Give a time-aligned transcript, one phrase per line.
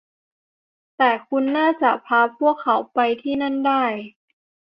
[0.97, 3.83] แต่คุณน่าจะพาพวกเขาไปที่นั่นได้